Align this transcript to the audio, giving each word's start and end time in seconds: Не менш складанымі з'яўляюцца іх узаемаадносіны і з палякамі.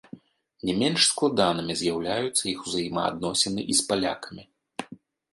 Не 0.67 0.73
менш 0.77 1.01
складанымі 1.09 1.73
з'яўляюцца 1.81 2.41
іх 2.53 2.59
узаемаадносіны 2.69 3.61
і 3.75 3.77
з 3.81 3.85
палякамі. 3.91 4.43